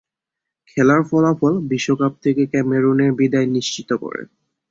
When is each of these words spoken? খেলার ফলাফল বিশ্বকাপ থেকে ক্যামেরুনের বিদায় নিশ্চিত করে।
খেলার 0.67 1.01
ফলাফল 1.09 1.53
বিশ্বকাপ 1.71 2.13
থেকে 2.23 2.43
ক্যামেরুনের 2.45 3.11
বিদায় 3.19 3.47
নিশ্চিত 3.47 3.89
করে। 4.03 4.21